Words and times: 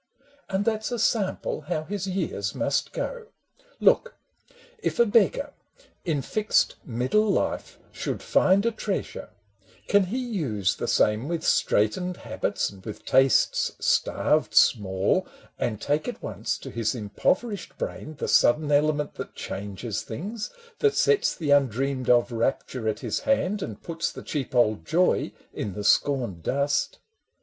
And 0.49 0.65
that 0.65 0.83
's 0.83 0.91
a 0.91 0.97
sample 0.97 1.61
how 1.69 1.83
his 1.83 2.07
years 2.07 2.55
must 2.55 2.91
go. 2.91 3.27
Look, 3.79 4.15
if 4.79 4.97
a 4.97 5.05
beggar, 5.05 5.53
in 6.03 6.23
fixed 6.23 6.75
middle 6.83 7.29
life, 7.31 7.77
Should 7.91 8.23
find 8.23 8.65
a 8.65 8.71
treasure,— 8.71 9.29
can 9.87 10.05
he 10.05 10.17
use 10.17 10.75
the 10.77 10.87
same 10.87 11.27
With 11.27 11.43
straitened 11.43 12.17
habits 12.17 12.71
and 12.71 12.83
with 12.83 13.05
tastes 13.05 13.73
starved 13.79 14.55
small, 14.55 15.27
And 15.59 15.79
take 15.79 16.07
at 16.07 16.23
once 16.23 16.57
to 16.57 16.71
his 16.71 16.95
impoverished 16.95 17.77
brain 17.77 18.15
The 18.15 18.27
sudden 18.27 18.71
element 18.71 19.13
that 19.17 19.35
changes 19.35 20.01
things, 20.01 20.49
That 20.79 20.95
sets 20.95 21.35
the 21.35 21.51
undreamed 21.51 22.09
of 22.09 22.31
rapture 22.31 22.89
at 22.89 23.01
his 23.01 23.19
hand 23.19 23.61
And 23.61 23.83
puts 23.83 24.11
the 24.11 24.23
cheap 24.23 24.55
old 24.55 24.83
joy 24.83 25.31
in 25.53 25.73
the 25.75 25.83
scorned 25.83 26.41
dust? 26.41 26.97